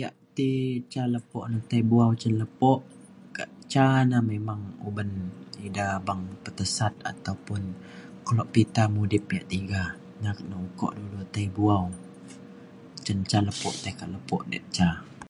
[0.00, 0.50] ya' ti
[0.92, 1.38] ca lepo
[1.70, 2.72] tai bu'au cen lepo
[3.36, 5.10] ka' ca ne memang oban
[5.66, 7.62] eda beng petesat ataupun
[8.26, 9.82] keluk pita mudip ya' tiga
[10.22, 11.84] ngan ukok lu tai bu'au
[13.04, 14.88] cen ca lepo tai ka lepo da' ca.